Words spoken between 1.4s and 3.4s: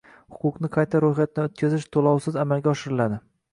oʼtkazish toʼlovsiz amalga oshiriladi.